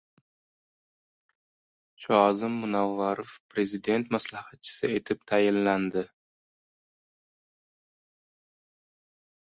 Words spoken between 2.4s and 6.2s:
Munavvarov Prezident maslahatchisi etib tayinlandi